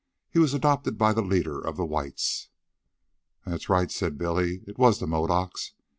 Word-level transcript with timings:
He 0.31 0.39
was 0.39 0.55
adopted 0.55 0.97
by 0.97 1.13
the 1.13 1.21
leader 1.21 1.61
of 1.61 1.77
the 1.77 1.85
whites." 1.85 2.49
"That's 3.45 3.69
right," 3.69 3.91
said 3.91 4.17
Billy. 4.17 4.63
"It 4.65 4.79
was 4.79 4.97
the 4.99 5.05
Modocs. 5.05 5.73